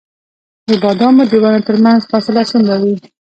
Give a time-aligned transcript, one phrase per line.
[0.67, 2.95] د بادامو د ونو ترمنځ فاصله څومره وي؟